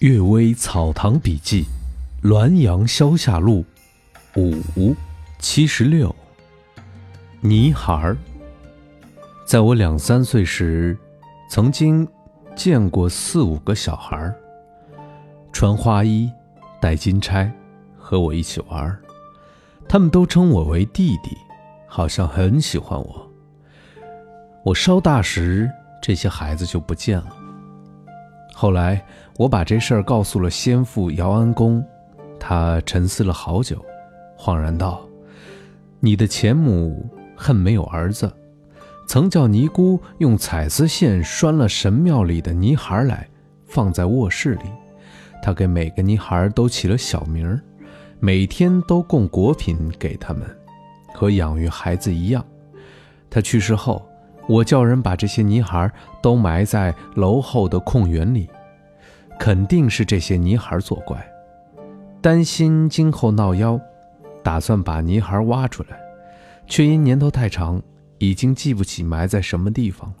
[0.06, 1.66] 《岳微草堂笔记》，
[2.26, 3.62] 滦阳消夏录，
[4.34, 4.96] 五
[5.38, 6.16] 七十六。
[7.42, 8.16] 泥孩儿，
[9.44, 10.96] 在我两三岁时，
[11.50, 12.08] 曾经
[12.56, 14.34] 见过四五个小孩儿，
[15.52, 16.32] 穿花衣，
[16.80, 17.52] 戴金钗，
[17.98, 18.98] 和我一起玩儿。
[19.86, 21.36] 他们都称我为弟弟，
[21.86, 23.30] 好像很喜欢我。
[24.64, 25.70] 我稍大时，
[26.00, 27.36] 这些孩子就不见了。
[28.60, 29.02] 后来，
[29.38, 31.82] 我把这事儿告诉了先父姚安公，
[32.38, 33.82] 他沉思了好久，
[34.36, 35.00] 恍然道
[35.98, 38.30] ：“你的前母恨没有儿子，
[39.06, 43.26] 曾叫尼姑用彩丝线拴了神庙里的泥孩来，
[43.64, 44.64] 放在卧室里。
[45.42, 47.62] 他给每个泥孩都起了小名儿，
[48.18, 50.46] 每天都供果品给他们，
[51.14, 52.44] 和养育孩子一样。
[53.30, 54.06] 他去世后。”
[54.50, 55.88] 我叫人把这些泥孩
[56.20, 58.50] 都埋在楼后的空园里，
[59.38, 61.24] 肯定是这些泥孩作怪，
[62.20, 63.80] 担心今后闹妖，
[64.42, 66.00] 打算把泥孩挖出来，
[66.66, 67.80] 却因年头太长，
[68.18, 70.16] 已经记不起埋在什么地方了。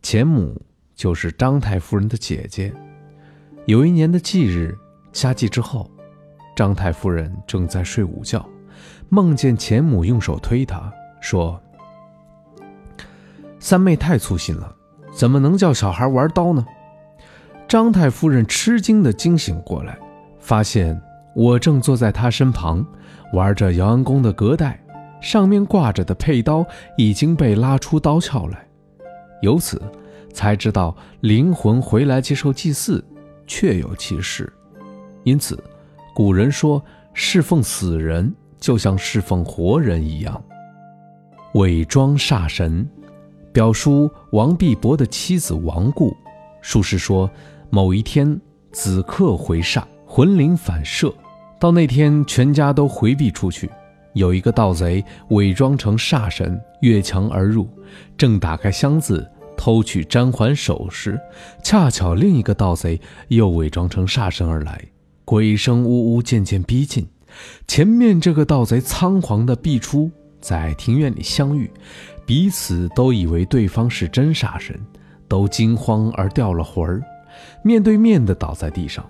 [0.00, 0.58] 前母
[0.94, 2.72] 就是张太夫人的姐姐。
[3.66, 4.74] 有一年的忌日，
[5.12, 5.90] 夏祭之后，
[6.54, 8.48] 张太夫人正在睡午觉，
[9.10, 10.90] 梦见前母用手推她，
[11.20, 11.60] 说。
[13.66, 14.72] 三妹太粗心了，
[15.12, 16.64] 怎么能叫小孩玩刀呢？
[17.66, 19.98] 张太夫人吃惊地惊醒过来，
[20.38, 21.02] 发现
[21.34, 22.86] 我正坐在她身旁，
[23.32, 24.80] 玩着姚安公的隔带，
[25.20, 26.64] 上面挂着的佩刀
[26.96, 28.64] 已经被拉出刀鞘来。
[29.42, 29.82] 由此
[30.32, 33.04] 才知道灵魂回来接受祭祀，
[33.48, 34.48] 确有其事。
[35.24, 35.60] 因此，
[36.14, 36.80] 古人说
[37.14, 40.40] 侍奉死人就像侍奉活人一样，
[41.54, 42.88] 伪装煞神。
[43.56, 46.14] 表叔王必伯的妻子王固，
[46.60, 47.30] 术士说，
[47.70, 48.38] 某一天
[48.70, 51.10] 子克回煞，魂灵反射。
[51.58, 53.70] 到那天，全家都回避出去。
[54.12, 57.66] 有一个盗贼伪装成煞神越墙而入，
[58.18, 61.18] 正打开箱子偷取簪环首饰，
[61.62, 64.78] 恰巧另一个盗贼又伪装成煞神而来，
[65.24, 67.08] 鬼声呜呜，渐渐逼近。
[67.66, 70.10] 前面这个盗贼仓皇地避出，
[70.46, 71.68] 在庭院里相遇。
[72.24, 74.80] 彼此都以为对方是真煞神，
[75.26, 77.02] 都惊慌而掉了魂儿，
[77.64, 79.04] 面对面的倒在地上。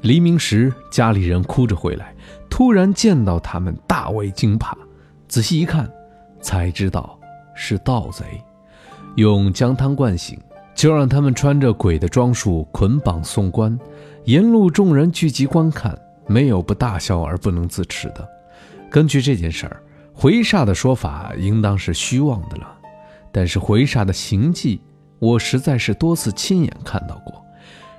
[0.00, 2.14] 黎明时，家里人哭着回来，
[2.48, 4.76] 突然见到他们，大为惊怕。
[5.28, 5.90] 仔细一看，
[6.40, 7.18] 才知道
[7.54, 8.24] 是盗贼，
[9.16, 10.38] 用姜汤灌醒，
[10.74, 13.78] 就让他们穿着鬼的装束捆绑送官。
[14.24, 18.26] 沿路众人聚集观看，没有不大笑而不能自持的。
[18.90, 19.82] 根据这件事儿。
[20.12, 22.78] 回煞的说法应当是虚妄的了，
[23.32, 24.80] 但是回煞的行迹，
[25.18, 27.42] 我实在是多次亲眼看到过，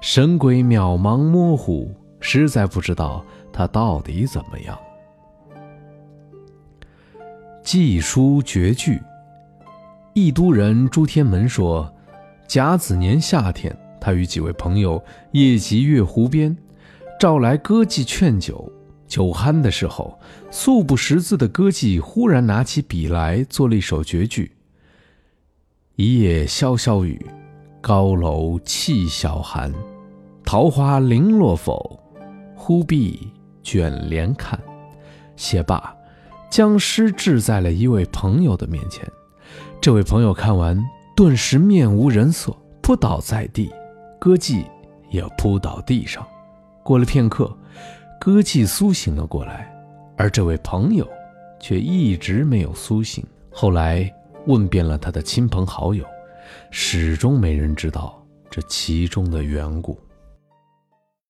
[0.00, 4.76] 神鬼渺茫模糊，实在不知道他到底怎么样。
[7.62, 9.00] 祭书绝句，
[10.14, 11.92] 义都人朱天门说，
[12.48, 15.00] 甲子年夏天，他与几位朋友
[15.32, 16.56] 夜集月湖边，
[17.20, 18.72] 召来歌妓劝酒。
[19.08, 20.20] 酒酣的时候，
[20.50, 24.52] 素不识字的歌妓忽然拿起笔来，做了一首绝句
[25.96, 27.24] ：“一夜潇潇雨，
[27.80, 29.72] 高楼泣晓寒。
[30.44, 31.98] 桃花零落否？
[32.54, 33.32] 忽必
[33.62, 34.60] 卷帘看。”
[35.36, 35.94] 写罢，
[36.50, 39.10] 将诗掷在了一位朋友的面前。
[39.80, 40.78] 这位朋友看完，
[41.16, 43.72] 顿时面无人色，扑倒在地，
[44.18, 44.64] 歌妓
[45.10, 46.26] 也扑倒地上。
[46.82, 47.56] 过了片刻。
[48.20, 49.72] 歌妓苏醒了过来，
[50.16, 51.08] 而这位朋友
[51.60, 53.24] 却一直没有苏醒。
[53.50, 54.12] 后来
[54.46, 56.04] 问遍了他的亲朋好友，
[56.70, 58.20] 始终没人知道
[58.50, 59.98] 这其中的缘故。